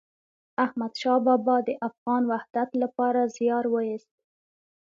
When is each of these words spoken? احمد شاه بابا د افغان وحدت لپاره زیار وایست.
احمد 0.65 0.93
شاه 1.01 1.19
بابا 1.25 1.55
د 1.67 1.69
افغان 1.89 2.23
وحدت 2.31 2.69
لپاره 2.83 3.21
زیار 3.35 3.65
وایست. 3.69 4.11